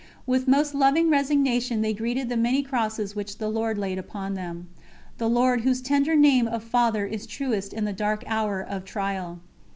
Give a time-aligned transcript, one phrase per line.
[0.25, 4.67] With most loving resignation they greeted the many crosses which the Lord laid upon them
[5.19, 9.37] the Lord whose tender name of Father is truest in the dark hour of trial.